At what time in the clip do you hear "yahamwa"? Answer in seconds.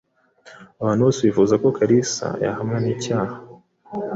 2.43-2.77